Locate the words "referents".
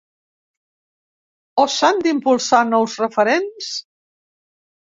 3.05-3.71